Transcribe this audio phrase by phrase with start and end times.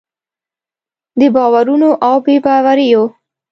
[1.19, 3.03] د باورونو او بې باوریو